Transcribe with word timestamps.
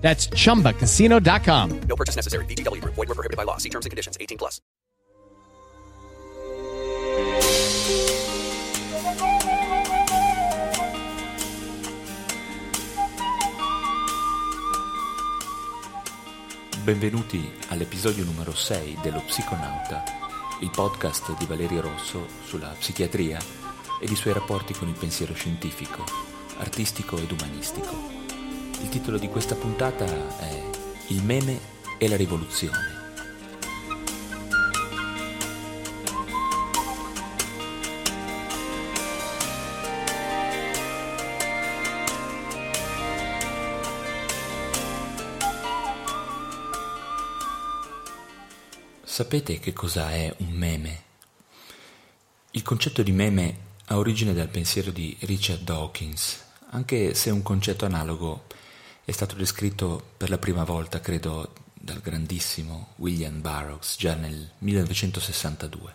That's 0.00 0.28
chumbacasino.com. 0.28 1.80
No 1.86 1.94
purchase 1.94 2.16
necessary. 2.16 2.44
VGW 2.46 2.80
Group. 2.80 2.94
Void 2.94 3.08
were 3.08 3.14
prohibited 3.14 3.36
by 3.36 3.44
law. 3.44 3.58
See 3.58 3.70
terms 3.70 3.86
and 3.86 3.90
conditions. 3.90 4.16
18 4.18 4.38
plus. 4.38 4.60
Benvenuti 16.82 17.52
all'episodio 17.68 18.24
numero 18.24 18.52
6 18.52 18.98
dello 19.02 19.20
Psiconauta, 19.26 20.02
il 20.60 20.70
podcast 20.70 21.36
di 21.36 21.44
Valerio 21.44 21.82
Rosso 21.82 22.26
sulla 22.42 22.74
psichiatria 22.78 23.38
ed 24.00 24.10
i 24.10 24.16
suoi 24.16 24.32
rapporti 24.32 24.72
con 24.72 24.88
il 24.88 24.96
pensiero 24.98 25.34
scientifico, 25.34 26.04
artistico 26.56 27.18
ed 27.18 27.30
umanistico. 27.30 28.19
Il 28.82 28.88
titolo 28.88 29.18
di 29.18 29.28
questa 29.28 29.54
puntata 29.54 30.04
è 30.38 30.70
Il 31.08 31.22
meme 31.22 31.58
e 31.98 32.08
la 32.08 32.16
rivoluzione. 32.16 32.98
Sapete 49.04 49.58
che 49.58 49.74
cosa 49.74 50.10
è 50.12 50.34
un 50.38 50.48
meme? 50.48 51.02
Il 52.52 52.62
concetto 52.62 53.02
di 53.02 53.12
meme 53.12 53.58
ha 53.86 53.98
origine 53.98 54.32
dal 54.32 54.48
pensiero 54.48 54.90
di 54.90 55.14
Richard 55.20 55.62
Dawkins, 55.62 56.42
anche 56.70 57.14
se 57.14 57.28
un 57.28 57.42
concetto 57.42 57.84
analogo 57.84 58.46
è 59.10 59.12
stato 59.12 59.34
descritto 59.34 60.00
per 60.16 60.30
la 60.30 60.38
prima 60.38 60.62
volta, 60.62 61.00
credo, 61.00 61.52
dal 61.74 62.00
grandissimo 62.00 62.92
William 62.98 63.40
Burroughs 63.40 63.96
già 63.98 64.14
nel 64.14 64.52
1962. 64.58 65.94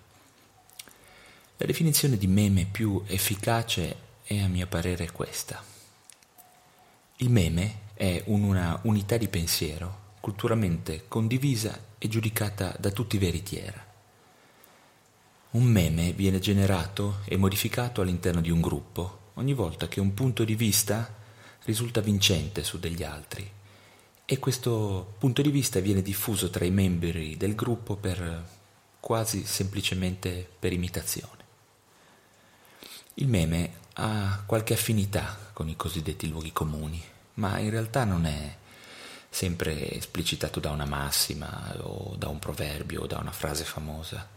La 1.56 1.66
definizione 1.66 2.18
di 2.18 2.28
meme 2.28 2.66
più 2.70 3.02
efficace 3.06 3.96
è 4.22 4.42
a 4.42 4.50
mio 4.50 4.68
parere 4.68 5.14
questa. 5.14 5.64
Il 7.18 7.30
meme 7.30 7.84
è 7.94 8.22
una 8.26 8.82
unità 8.84 9.16
di 9.16 9.30
pensiero 9.30 10.16
culturalmente 10.20 11.06
condivisa 11.08 11.80
e 11.98 12.10
giudicata 12.10 12.76
da 12.78 12.92
tutti 12.92 13.18
veritiera. 13.18 13.82
Un 15.52 15.64
meme 15.64 16.12
viene 16.12 16.40
generato 16.40 17.20
e 17.24 17.38
modificato 17.38 18.02
all'interno 18.02 18.42
di 18.42 18.50
un 18.52 18.60
gruppo 18.60 19.32
ogni 19.36 19.54
volta 19.54 19.88
che 19.88 20.02
un 20.02 20.14
punto 20.14 20.44
di 20.44 20.56
vista 20.56 21.24
risulta 21.66 22.02
vincente 22.02 22.64
su 22.64 22.80
degli 22.80 23.04
altri 23.04 23.52
e 24.28 24.40
questo 24.40 25.14
punto 25.20 25.42
di 25.44 25.52
vista 25.52 25.80
viene 25.80 26.02
diffuso 26.02 26.50
tra 26.50 26.66
i 26.66 26.72
membri 26.72 27.38
del 27.38 27.54
gruppo 27.54 27.96
per 27.96 28.44
quasi 29.00 29.46
semplicemente 29.46 30.50
per 30.58 30.74
imitazione. 30.74 31.44
Il 33.16 33.28
meme 33.28 33.84
ha 33.94 34.42
qualche 34.46 34.74
affinità 34.74 35.38
con 35.54 35.70
i 35.70 35.76
cosiddetti 35.76 36.28
luoghi 36.28 36.52
comuni, 36.52 37.02
ma 37.36 37.60
in 37.60 37.70
realtà 37.70 38.04
non 38.04 38.26
è 38.26 38.58
sempre 39.30 39.92
esplicitato 39.92 40.60
da 40.60 40.72
una 40.72 40.86
massima 40.86 41.76
o 41.82 42.16
da 42.18 42.28
un 42.28 42.40
proverbio 42.40 43.02
o 43.02 43.08
da 43.08 43.20
una 43.20 43.32
frase 43.32 43.64
famosa. 43.64 44.28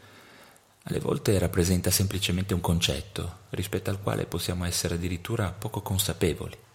Alle 0.82 1.00
volte 1.00 1.38
rappresenta 1.38 1.90
semplicemente 1.90 2.52
un 2.52 2.60
concetto 2.60 3.38
rispetto 3.50 3.88
al 3.88 4.02
quale 4.02 4.26
possiamo 4.26 4.66
essere 4.66 4.96
addirittura 4.96 5.50
poco 5.50 5.80
consapevoli. 5.80 6.66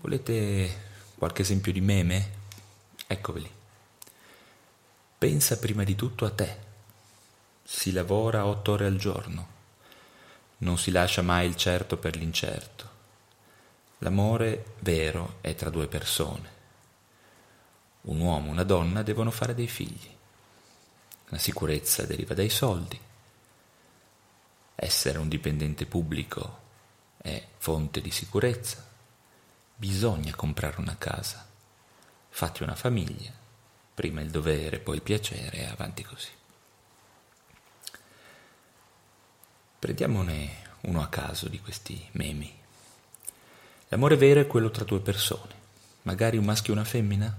Volete 0.00 0.86
qualche 1.16 1.42
esempio 1.42 1.72
di 1.72 1.80
meme? 1.80 2.30
Eccoveli. 3.08 3.50
Pensa 5.18 5.58
prima 5.58 5.82
di 5.82 5.96
tutto 5.96 6.24
a 6.24 6.30
te. 6.30 6.56
Si 7.64 7.90
lavora 7.90 8.46
otto 8.46 8.72
ore 8.72 8.86
al 8.86 8.96
giorno. 8.96 9.56
Non 10.58 10.78
si 10.78 10.92
lascia 10.92 11.22
mai 11.22 11.48
il 11.48 11.56
certo 11.56 11.96
per 11.96 12.14
l'incerto. 12.14 12.88
L'amore 13.98 14.76
vero 14.78 15.38
è 15.40 15.56
tra 15.56 15.68
due 15.68 15.88
persone. 15.88 16.56
Un 18.02 18.20
uomo 18.20 18.46
e 18.46 18.50
una 18.50 18.62
donna 18.62 19.02
devono 19.02 19.32
fare 19.32 19.54
dei 19.54 19.66
figli. 19.66 20.16
La 21.30 21.38
sicurezza 21.38 22.06
deriva 22.06 22.34
dai 22.34 22.50
soldi. 22.50 22.98
Essere 24.76 25.18
un 25.18 25.28
dipendente 25.28 25.86
pubblico 25.86 26.60
è 27.16 27.44
fonte 27.58 28.00
di 28.00 28.12
sicurezza. 28.12 28.86
Bisogna 29.80 30.34
comprare 30.34 30.80
una 30.80 30.96
casa. 30.98 31.46
Fatti 32.30 32.64
una 32.64 32.74
famiglia. 32.74 33.30
Prima 33.94 34.20
il 34.20 34.28
dovere, 34.28 34.80
poi 34.80 34.96
il 34.96 35.02
piacere 35.02 35.58
e 35.58 35.66
avanti 35.66 36.02
così. 36.02 36.30
Prendiamone 39.78 40.66
uno 40.80 41.00
a 41.00 41.06
caso 41.06 41.46
di 41.46 41.60
questi 41.60 42.08
memi. 42.14 42.52
L'amore 43.90 44.16
vero 44.16 44.40
è 44.40 44.48
quello 44.48 44.72
tra 44.72 44.82
due 44.82 44.98
persone, 44.98 45.54
magari 46.02 46.38
un 46.38 46.44
maschio 46.44 46.72
e 46.72 46.76
una 46.76 46.84
femmina? 46.84 47.36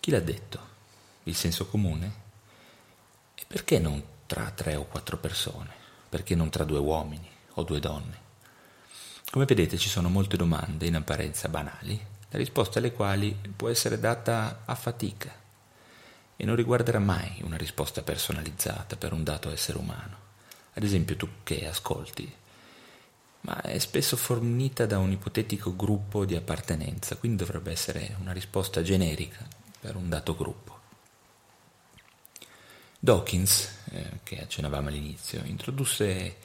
Chi 0.00 0.10
l'ha 0.10 0.20
detto? 0.20 0.68
Il 1.24 1.34
senso 1.34 1.66
comune? 1.66 2.12
E 3.34 3.42
perché 3.46 3.78
non 3.78 4.02
tra 4.24 4.50
tre 4.52 4.74
o 4.76 4.86
quattro 4.86 5.18
persone? 5.18 5.74
Perché 6.08 6.34
non 6.34 6.48
tra 6.48 6.64
due 6.64 6.78
uomini 6.78 7.30
o 7.56 7.62
due 7.62 7.78
donne? 7.78 8.20
Come 9.32 9.46
vedete 9.46 9.78
ci 9.78 9.88
sono 9.88 10.10
molte 10.10 10.36
domande 10.36 10.84
in 10.84 10.94
apparenza 10.94 11.48
banali, 11.48 11.98
la 12.28 12.36
risposta 12.36 12.78
alle 12.78 12.92
quali 12.92 13.34
può 13.56 13.70
essere 13.70 13.98
data 13.98 14.60
a 14.66 14.74
fatica 14.74 15.34
e 16.36 16.44
non 16.44 16.54
riguarderà 16.54 16.98
mai 16.98 17.40
una 17.40 17.56
risposta 17.56 18.02
personalizzata 18.02 18.96
per 18.96 19.14
un 19.14 19.24
dato 19.24 19.50
essere 19.50 19.78
umano. 19.78 20.16
Ad 20.74 20.82
esempio 20.82 21.16
tu 21.16 21.26
che 21.44 21.66
ascolti, 21.66 22.30
ma 23.40 23.58
è 23.62 23.78
spesso 23.78 24.18
fornita 24.18 24.84
da 24.84 24.98
un 24.98 25.12
ipotetico 25.12 25.74
gruppo 25.74 26.26
di 26.26 26.36
appartenenza, 26.36 27.16
quindi 27.16 27.38
dovrebbe 27.38 27.70
essere 27.70 28.14
una 28.20 28.32
risposta 28.32 28.82
generica 28.82 29.48
per 29.80 29.96
un 29.96 30.10
dato 30.10 30.36
gruppo. 30.36 30.78
Dawkins, 32.98 33.78
eh, 33.92 34.18
che 34.24 34.42
accennavamo 34.42 34.88
all'inizio, 34.88 35.42
introdusse 35.44 36.36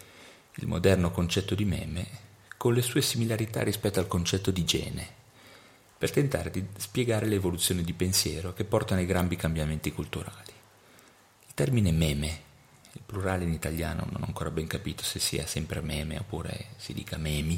il 0.54 0.68
moderno 0.68 1.12
concetto 1.12 1.54
di 1.54 1.66
meme 1.66 2.26
con 2.67 2.75
le 2.75 2.81
sue 2.81 3.01
similarità 3.01 3.63
rispetto 3.63 4.01
al 4.01 4.07
concetto 4.07 4.51
di 4.51 4.66
gene, 4.66 5.07
per 5.97 6.11
tentare 6.11 6.51
di 6.51 6.61
spiegare 6.75 7.25
le 7.25 7.35
evoluzioni 7.35 7.81
di 7.81 7.94
pensiero 7.94 8.51
che 8.51 8.66
portano 8.66 9.00
ai 9.00 9.05
grandi 9.05 9.38
cambiamenti 9.38 9.94
culturali. 9.94 10.51
Il 11.47 11.53
termine 11.53 11.94
meme, 11.94 12.41
il 12.91 13.01
plurale 13.06 13.45
in 13.45 13.53
italiano 13.53 14.06
non 14.11 14.22
ho 14.22 14.25
ancora 14.25 14.51
ben 14.51 14.67
capito 14.67 15.01
se 15.01 15.19
sia 15.19 15.47
sempre 15.47 15.79
meme 15.79 16.17
oppure 16.17 16.72
si 16.75 16.91
dica 16.91 17.16
memi, 17.16 17.57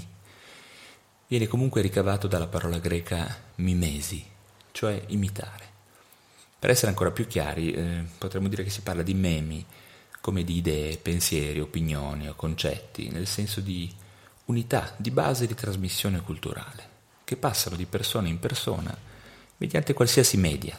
viene 1.26 1.48
comunque 1.48 1.82
ricavato 1.82 2.28
dalla 2.28 2.46
parola 2.46 2.78
greca 2.78 3.36
mimesi, 3.56 4.24
cioè 4.70 5.06
imitare. 5.08 5.66
Per 6.60 6.70
essere 6.70 6.90
ancora 6.90 7.10
più 7.10 7.26
chiari, 7.26 7.72
eh, 7.72 8.04
potremmo 8.16 8.48
dire 8.48 8.64
che 8.64 8.70
si 8.70 8.82
parla 8.82 9.02
di 9.02 9.16
memi 9.16 9.66
come 10.22 10.44
di 10.44 10.58
idee, 10.58 10.98
pensieri, 10.98 11.60
opinioni 11.60 12.30
o 12.30 12.36
concetti, 12.36 13.10
nel 13.10 13.26
senso 13.26 13.60
di 13.60 13.92
unità 14.50 14.94
di 14.98 15.12
base 15.12 15.46
di 15.46 15.54
trasmissione 15.54 16.22
culturale, 16.22 16.98
che 17.24 17.38
passano 17.38 17.76
di 17.76 17.86
persona 17.86 18.28
in 18.28 18.40
persona 18.40 18.96
mediante 19.58 19.94
qualsiasi 19.94 20.38
media. 20.38 20.78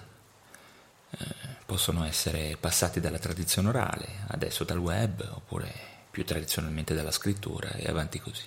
Eh, 1.10 1.26
possono 1.66 2.04
essere 2.04 2.56
passati 2.58 2.98
dalla 2.98 3.18
tradizione 3.18 3.68
orale, 3.68 4.24
adesso 4.28 4.64
dal 4.64 4.78
web, 4.78 5.24
oppure 5.34 5.72
più 6.10 6.24
tradizionalmente 6.24 6.94
dalla 6.94 7.12
scrittura 7.12 7.70
e 7.74 7.88
avanti 7.88 8.18
così. 8.18 8.44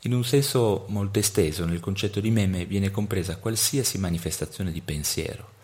In 0.00 0.14
un 0.14 0.24
senso 0.24 0.86
molto 0.88 1.20
esteso, 1.20 1.64
nel 1.64 1.78
concetto 1.78 2.18
di 2.18 2.30
meme 2.30 2.64
viene 2.64 2.90
compresa 2.90 3.36
qualsiasi 3.36 3.98
manifestazione 3.98 4.72
di 4.72 4.80
pensiero, 4.80 5.58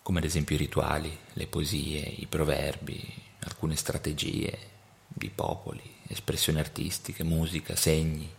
come 0.00 0.20
ad 0.20 0.24
esempio 0.24 0.54
i 0.54 0.58
rituali, 0.58 1.18
le 1.34 1.46
poesie, 1.46 2.00
i 2.00 2.26
proverbi, 2.26 3.22
alcune 3.40 3.76
strategie 3.76 4.58
di 5.08 5.28
popoli, 5.28 5.93
espressioni 6.08 6.58
artistiche, 6.58 7.24
musica, 7.24 7.76
segni 7.76 8.32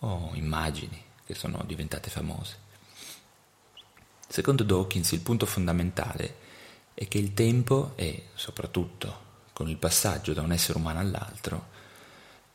o 0.00 0.30
immagini 0.34 1.02
che 1.24 1.34
sono 1.34 1.62
diventate 1.66 2.10
famose. 2.10 2.68
Secondo 4.28 4.62
Dawkins 4.62 5.12
il 5.12 5.20
punto 5.20 5.46
fondamentale 5.46 6.36
è 6.94 7.08
che 7.08 7.18
il 7.18 7.34
tempo 7.34 7.92
e 7.96 8.28
soprattutto 8.34 9.28
con 9.52 9.68
il 9.68 9.76
passaggio 9.76 10.32
da 10.32 10.42
un 10.42 10.52
essere 10.52 10.78
umano 10.78 11.00
all'altro, 11.00 11.68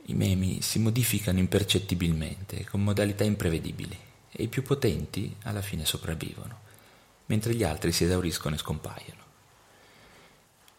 i 0.07 0.13
memi 0.13 0.61
si 0.61 0.79
modificano 0.79 1.39
impercettibilmente, 1.39 2.63
con 2.65 2.83
modalità 2.83 3.23
imprevedibili, 3.23 3.97
e 4.31 4.43
i 4.43 4.47
più 4.47 4.63
potenti 4.63 5.35
alla 5.43 5.61
fine 5.61 5.85
sopravvivono, 5.85 6.59
mentre 7.27 7.55
gli 7.55 7.63
altri 7.63 7.91
si 7.91 8.03
esauriscono 8.03 8.55
e 8.55 8.59
scompaiono. 8.59 9.23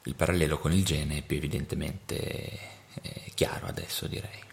Il 0.04 0.14
parallelo 0.14 0.58
con 0.58 0.72
il 0.72 0.84
gene 0.84 1.18
è 1.18 1.22
più 1.22 1.36
evidentemente 1.36 2.75
è 3.02 3.30
chiaro 3.34 3.66
adesso, 3.66 4.06
direi. 4.06 4.44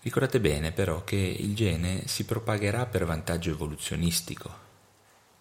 Ricordate 0.00 0.40
bene 0.40 0.72
però 0.72 1.04
che 1.04 1.16
il 1.16 1.54
gene 1.54 2.06
si 2.06 2.24
propagherà 2.24 2.86
per 2.86 3.04
vantaggio 3.04 3.50
evoluzionistico, 3.50 4.66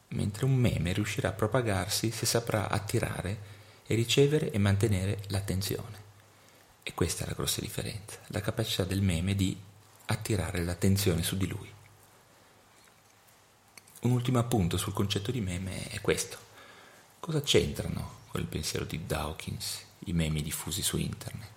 mentre 0.09 0.45
un 0.45 0.55
meme 0.55 0.93
riuscirà 0.93 1.29
a 1.29 1.33
propagarsi 1.33 2.11
se 2.11 2.25
saprà 2.25 2.69
attirare 2.69 3.55
e 3.85 3.95
ricevere 3.95 4.51
e 4.51 4.57
mantenere 4.57 5.23
l'attenzione. 5.27 6.05
E 6.83 6.93
questa 6.93 7.23
è 7.23 7.27
la 7.27 7.33
grossa 7.33 7.61
differenza, 7.61 8.19
la 8.27 8.41
capacità 8.41 8.83
del 8.83 9.01
meme 9.01 9.35
di 9.35 9.57
attirare 10.05 10.63
l'attenzione 10.63 11.23
su 11.23 11.37
di 11.37 11.47
lui. 11.47 11.71
Un 14.01 14.11
ultimo 14.11 14.39
appunto 14.39 14.77
sul 14.77 14.93
concetto 14.93 15.31
di 15.31 15.41
meme 15.41 15.87
è 15.89 16.01
questo. 16.01 16.37
Cosa 17.19 17.41
c'entrano 17.41 18.19
con 18.27 18.41
il 18.41 18.47
pensiero 18.47 18.85
di 18.85 19.05
Dawkins 19.05 19.83
i 20.05 20.13
meme 20.13 20.41
diffusi 20.41 20.81
su 20.81 20.97
internet? 20.97 21.56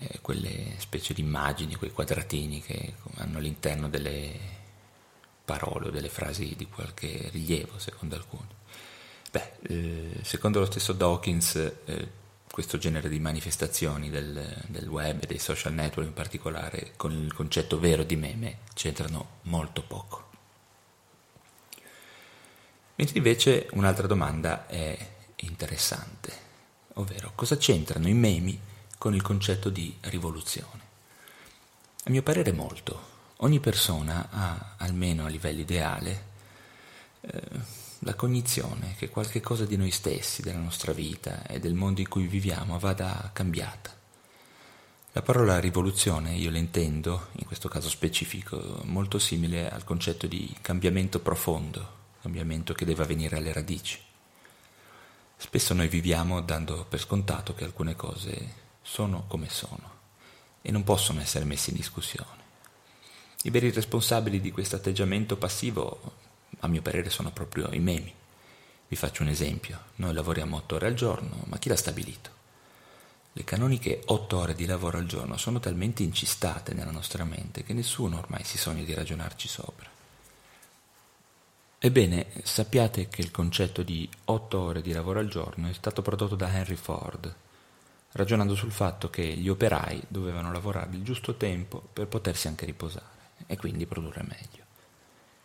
Eh, 0.00 0.20
quelle 0.20 0.74
specie 0.78 1.12
di 1.12 1.22
immagini, 1.22 1.74
quei 1.74 1.90
quadratini 1.90 2.62
che 2.62 2.94
hanno 3.16 3.38
all'interno 3.38 3.88
delle 3.88 4.56
parole 5.44 5.88
o 5.88 5.90
delle 5.90 6.08
frasi 6.08 6.54
di 6.56 6.68
qualche 6.68 7.28
rilievo, 7.32 7.78
secondo 7.78 8.14
alcuni. 8.14 8.46
Beh, 9.30 9.52
eh, 9.62 10.20
secondo 10.22 10.60
lo 10.60 10.66
stesso 10.66 10.92
Dawkins, 10.92 11.56
eh, 11.56 12.08
questo 12.48 12.78
genere 12.78 13.08
di 13.08 13.18
manifestazioni 13.18 14.08
del, 14.08 14.64
del, 14.68 14.88
web 14.88 15.22
e 15.22 15.26
dei 15.26 15.38
social 15.38 15.72
network 15.72 16.08
in 16.08 16.14
particolare 16.14 16.92
con 16.96 17.12
il 17.12 17.32
concetto 17.32 17.78
vero 17.80 18.04
di 18.04 18.16
meme 18.16 18.58
c'entrano 18.74 19.38
molto 19.42 19.82
poco. 19.82 20.30
Mentre 22.94 23.18
invece 23.18 23.68
un'altra 23.72 24.06
domanda 24.06 24.66
è 24.66 24.96
interessante, 25.36 26.32
ovvero 26.94 27.32
cosa 27.34 27.56
c'entrano 27.56 28.08
i 28.08 28.14
memi 28.14 28.60
con 28.98 29.14
il 29.14 29.22
concetto 29.22 29.70
di 29.70 29.96
rivoluzione? 30.02 30.86
A 32.04 32.10
mio 32.10 32.22
parere 32.22 32.52
molto. 32.52 33.16
Ogni 33.38 33.60
persona 33.60 34.28
ha, 34.30 34.74
almeno 34.78 35.24
a 35.24 35.28
livello 35.28 35.60
ideale, 35.60 36.24
eh, 37.20 37.40
la 38.00 38.14
cognizione 38.14 38.94
che 38.96 39.08
qualche 39.08 39.40
cosa 39.40 39.64
di 39.64 39.76
noi 39.76 39.90
stessi, 39.90 40.42
della 40.42 40.58
nostra 40.58 40.92
vita 40.92 41.46
e 41.46 41.58
del 41.58 41.74
mondo 41.74 42.00
in 42.00 42.08
cui 42.08 42.26
viviamo 42.26 42.78
vada 42.78 43.30
cambiata. 43.32 43.96
La 45.12 45.22
parola 45.22 45.58
rivoluzione 45.58 46.34
io 46.34 46.50
l'intendo, 46.50 47.28
in 47.32 47.46
questo 47.46 47.68
caso 47.68 47.88
specifico, 47.88 48.80
molto 48.84 49.18
simile 49.18 49.68
al 49.68 49.82
concetto 49.82 50.26
di 50.26 50.54
cambiamento 50.60 51.20
profondo, 51.20 51.96
cambiamento 52.22 52.72
che 52.72 52.84
deve 52.84 53.02
avvenire 53.02 53.36
alle 53.36 53.52
radici. 53.52 53.98
Spesso 55.36 55.74
noi 55.74 55.88
viviamo 55.88 56.40
dando 56.40 56.84
per 56.88 57.00
scontato 57.00 57.54
che 57.54 57.64
alcune 57.64 57.96
cose 57.96 58.66
sono 58.90 59.24
come 59.28 59.50
sono 59.50 59.96
e 60.62 60.70
non 60.70 60.82
possono 60.82 61.20
essere 61.20 61.44
messe 61.44 61.70
in 61.70 61.76
discussione. 61.76 62.46
I 63.42 63.50
veri 63.50 63.70
responsabili 63.70 64.40
di 64.40 64.50
questo 64.50 64.76
atteggiamento 64.76 65.36
passivo, 65.36 66.00
a 66.60 66.68
mio 66.68 66.82
parere, 66.82 67.10
sono 67.10 67.30
proprio 67.30 67.68
i 67.72 67.78
memi. 67.80 68.12
Vi 68.88 68.96
faccio 68.96 69.22
un 69.22 69.28
esempio. 69.28 69.78
Noi 69.96 70.14
lavoriamo 70.14 70.56
otto 70.56 70.76
ore 70.76 70.86
al 70.86 70.94
giorno, 70.94 71.44
ma 71.44 71.58
chi 71.58 71.68
l'ha 71.68 71.76
stabilito? 71.76 72.36
Le 73.34 73.44
canoniche 73.44 74.00
otto 74.06 74.38
ore 74.38 74.54
di 74.54 74.64
lavoro 74.64 74.96
al 74.96 75.06
giorno 75.06 75.36
sono 75.36 75.60
talmente 75.60 76.02
incistate 76.02 76.72
nella 76.72 76.90
nostra 76.90 77.24
mente 77.24 77.62
che 77.62 77.74
nessuno 77.74 78.18
ormai 78.18 78.42
si 78.42 78.56
sogna 78.56 78.82
di 78.82 78.94
ragionarci 78.94 79.46
sopra. 79.46 79.88
Ebbene, 81.78 82.26
sappiate 82.42 83.08
che 83.08 83.20
il 83.20 83.30
concetto 83.30 83.82
di 83.82 84.08
otto 84.24 84.58
ore 84.58 84.80
di 84.82 84.92
lavoro 84.92 85.20
al 85.20 85.28
giorno 85.28 85.68
è 85.68 85.74
stato 85.74 86.02
prodotto 86.02 86.34
da 86.34 86.52
Henry 86.52 86.74
Ford, 86.74 87.32
ragionando 88.18 88.56
sul 88.56 88.72
fatto 88.72 89.10
che 89.10 89.22
gli 89.22 89.48
operai 89.48 90.02
dovevano 90.08 90.50
lavorare 90.50 90.90
il 90.96 91.04
giusto 91.04 91.36
tempo 91.36 91.80
per 91.80 92.08
potersi 92.08 92.48
anche 92.48 92.66
riposare 92.66 93.06
e 93.46 93.56
quindi 93.56 93.86
produrre 93.86 94.24
meglio. 94.24 94.64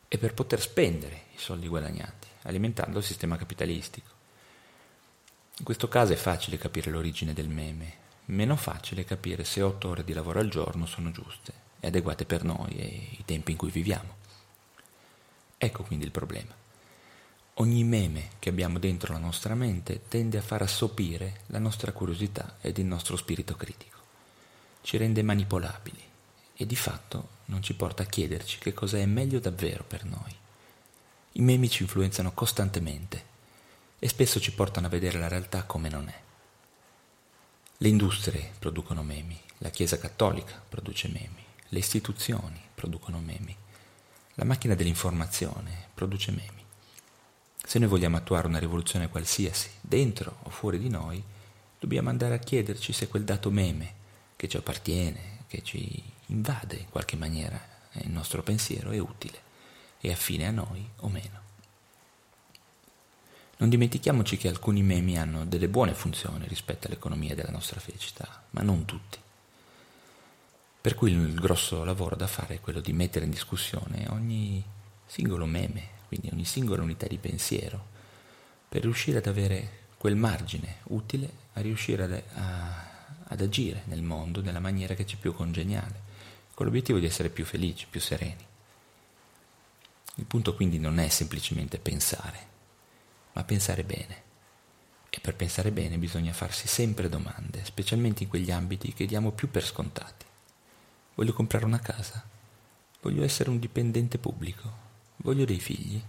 E 0.07 0.17
per 0.17 0.33
poter 0.33 0.59
spendere 0.59 1.25
i 1.35 1.37
soldi 1.37 1.67
guadagnati, 1.67 2.27
alimentando 2.43 2.97
il 2.97 3.03
sistema 3.03 3.37
capitalistico. 3.37 4.09
In 5.59 5.65
questo 5.65 5.87
caso 5.87 6.13
è 6.13 6.15
facile 6.15 6.57
capire 6.57 6.89
l'origine 6.89 7.33
del 7.33 7.47
meme, 7.47 7.97
meno 8.25 8.55
facile 8.55 9.05
capire 9.05 9.43
se 9.43 9.61
otto 9.61 9.89
ore 9.89 10.03
di 10.03 10.13
lavoro 10.13 10.39
al 10.39 10.49
giorno 10.49 10.87
sono 10.87 11.11
giuste 11.11 11.53
e 11.79 11.87
adeguate 11.87 12.25
per 12.25 12.43
noi 12.43 12.71
e 12.71 13.07
i 13.19 13.23
tempi 13.23 13.51
in 13.51 13.57
cui 13.57 13.69
viviamo. 13.69 14.15
Ecco 15.59 15.83
quindi 15.83 16.05
il 16.05 16.11
problema. 16.11 16.62
Ogni 17.57 17.83
meme 17.83 18.29
che 18.39 18.49
abbiamo 18.49 18.79
dentro 18.79 19.13
la 19.13 19.19
nostra 19.19 19.53
mente 19.53 20.07
tende 20.07 20.39
a 20.39 20.41
far 20.41 20.63
assopire 20.63 21.41
la 21.47 21.59
nostra 21.59 21.91
curiosità 21.91 22.57
ed 22.59 22.79
il 22.79 22.85
nostro 22.85 23.15
spirito 23.15 23.55
critico. 23.55 23.99
Ci 24.81 24.97
rende 24.97 25.21
manipolabili 25.21 26.01
e 26.55 26.65
di 26.65 26.75
fatto 26.75 27.29
non 27.45 27.61
ci 27.61 27.75
porta 27.75 28.01
a 28.01 28.07
chiederci 28.07 28.57
che 28.57 28.73
cosa 28.73 28.97
è 28.97 29.05
meglio 29.05 29.39
davvero 29.39 29.83
per 29.83 30.03
noi. 30.03 30.35
I 31.33 31.41
memi 31.41 31.69
ci 31.69 31.83
influenzano 31.83 32.31
costantemente 32.33 33.31
e 33.99 34.07
spesso 34.07 34.39
ci 34.39 34.51
portano 34.53 34.87
a 34.87 34.89
vedere 34.89 35.19
la 35.19 35.27
realtà 35.27 35.63
come 35.63 35.89
non 35.89 36.07
è. 36.07 36.21
Le 37.77 37.87
industrie 37.87 38.51
producono 38.57 39.03
memi, 39.03 39.39
la 39.59 39.69
Chiesa 39.69 39.99
cattolica 39.99 40.59
produce 40.67 41.07
memi, 41.07 41.45
le 41.67 41.79
istituzioni 41.79 42.59
producono 42.73 43.19
memi, 43.19 43.55
la 44.35 44.43
macchina 44.43 44.73
dell'informazione 44.73 45.89
produce 45.93 46.31
memi. 46.31 46.62
Se 47.65 47.79
noi 47.79 47.87
vogliamo 47.87 48.17
attuare 48.17 48.47
una 48.47 48.59
rivoluzione 48.59 49.09
qualsiasi, 49.09 49.69
dentro 49.81 50.37
o 50.43 50.49
fuori 50.49 50.77
di 50.77 50.89
noi, 50.89 51.23
dobbiamo 51.79 52.09
andare 52.09 52.35
a 52.35 52.39
chiederci 52.39 52.93
se 52.93 53.07
quel 53.07 53.23
dato 53.23 53.49
meme 53.49 54.01
che 54.35 54.47
ci 54.47 54.57
appartiene, 54.57 55.45
che 55.47 55.63
ci 55.63 56.03
invade 56.27 56.75
in 56.75 56.89
qualche 56.89 57.15
maniera 57.15 57.59
il 57.93 58.09
nostro 58.09 58.43
pensiero 58.43 58.91
è 58.91 58.97
utile, 58.97 59.39
è 59.99 60.11
affine 60.11 60.47
a 60.47 60.51
noi 60.51 60.87
o 60.97 61.09
meno. 61.09 61.41
Non 63.57 63.69
dimentichiamoci 63.69 64.35
che 64.35 64.49
alcuni 64.49 64.81
memi 64.81 65.17
hanno 65.17 65.45
delle 65.45 65.69
buone 65.69 65.93
funzioni 65.93 66.47
rispetto 66.47 66.87
all'economia 66.87 67.35
della 67.35 67.51
nostra 67.51 67.79
felicità, 67.79 68.43
ma 68.51 68.61
non 68.61 68.83
tutti. 68.83 69.17
Per 70.81 70.95
cui 70.95 71.11
il 71.11 71.35
grosso 71.35 71.85
lavoro 71.85 72.17
da 72.17 72.27
fare 72.27 72.55
è 72.55 72.59
quello 72.59 72.81
di 72.81 72.91
mettere 72.91 73.23
in 73.23 73.31
discussione 73.31 74.07
ogni 74.09 74.61
singolo 75.05 75.45
meme, 75.45 75.92
quindi 76.07 76.29
ogni 76.31 76.45
singola 76.45 76.81
unità 76.81 77.07
di 77.07 77.17
pensiero, 77.17 77.91
per 78.69 78.81
riuscire 78.81 79.19
ad 79.19 79.27
avere 79.27 79.81
quel 79.97 80.15
margine 80.15 80.77
utile 80.85 81.41
a 81.53 81.61
riuscire 81.61 82.03
ad, 82.03 82.23
a, 82.33 82.85
ad 83.23 83.41
agire 83.41 83.83
nel 83.85 84.01
mondo 84.01 84.41
nella 84.41 84.59
maniera 84.59 84.95
che 84.95 85.05
ci 85.05 85.15
è 85.15 85.19
più 85.19 85.33
congeniale 85.33 86.11
con 86.53 86.65
l'obiettivo 86.65 86.99
di 86.99 87.05
essere 87.05 87.29
più 87.29 87.45
felici, 87.45 87.87
più 87.89 87.99
sereni. 87.99 88.45
Il 90.15 90.25
punto 90.25 90.55
quindi 90.55 90.77
non 90.77 90.99
è 90.99 91.09
semplicemente 91.09 91.79
pensare, 91.79 92.47
ma 93.33 93.43
pensare 93.43 93.83
bene. 93.83 94.21
E 95.09 95.19
per 95.19 95.35
pensare 95.35 95.71
bene 95.71 95.97
bisogna 95.97 96.33
farsi 96.33 96.67
sempre 96.67 97.09
domande, 97.09 97.65
specialmente 97.65 98.23
in 98.23 98.29
quegli 98.29 98.51
ambiti 98.51 98.93
che 98.93 99.05
diamo 99.05 99.31
più 99.31 99.49
per 99.49 99.65
scontati. 99.65 100.25
Voglio 101.15 101.33
comprare 101.33 101.65
una 101.65 101.79
casa? 101.79 102.23
Voglio 103.01 103.23
essere 103.23 103.49
un 103.49 103.59
dipendente 103.59 104.17
pubblico? 104.17 104.82
Voglio 105.17 105.45
dei 105.45 105.59
figli? 105.59 106.01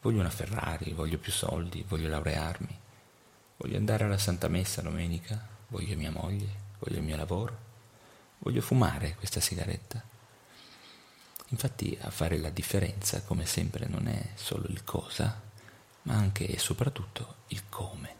Voglio 0.00 0.20
una 0.20 0.30
Ferrari? 0.30 0.92
Voglio 0.92 1.18
più 1.18 1.30
soldi? 1.30 1.84
Voglio 1.86 2.08
laurearmi? 2.08 2.78
Voglio 3.58 3.76
andare 3.76 4.04
alla 4.04 4.18
Santa 4.18 4.48
Messa 4.48 4.80
domenica? 4.82 5.38
Voglio 5.68 5.96
mia 5.96 6.10
moglie? 6.10 6.48
Voglio 6.78 6.96
il 6.96 7.04
mio 7.04 7.16
lavoro? 7.16 7.58
Voglio 8.38 8.62
fumare 8.62 9.14
questa 9.16 9.40
sigaretta. 9.40 10.02
Infatti 11.48 11.96
a 12.00 12.10
fare 12.10 12.38
la 12.38 12.50
differenza, 12.50 13.22
come 13.22 13.44
sempre, 13.44 13.86
non 13.86 14.06
è 14.08 14.30
solo 14.34 14.66
il 14.68 14.84
cosa, 14.84 15.40
ma 16.02 16.14
anche 16.14 16.46
e 16.46 16.58
soprattutto 16.58 17.36
il 17.48 17.68
come. 17.68 18.19